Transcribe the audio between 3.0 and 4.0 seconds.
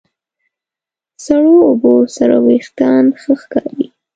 ښه ښکاري.